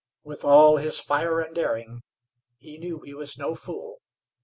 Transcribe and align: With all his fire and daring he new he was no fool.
With 0.23 0.43
all 0.43 0.77
his 0.77 0.99
fire 0.99 1.39
and 1.39 1.53
daring 1.53 2.01
he 2.57 2.79
new 2.79 3.01
he 3.01 3.13
was 3.13 3.37
no 3.37 3.53
fool. 3.53 3.99